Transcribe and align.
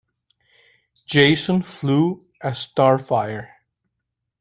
Jason 1.05 1.61
flew 1.61 2.25
a 2.41 2.47
"Starfire". 2.49 3.49